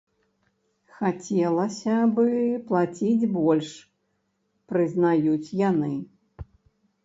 Хацелася 1.01 1.93
бы 2.15 2.25
плаціць 2.73 3.29
больш, 3.37 3.69
прызнаюць 4.75 5.53
яны. 5.69 5.93